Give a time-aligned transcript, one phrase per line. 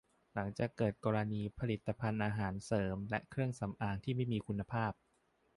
[0.33, 4.91] หลังจากเกิดกรณีผลิตภัณฑ์อาหารเสริมและเครื่องสำอางที่ไม่มีคุณภาพ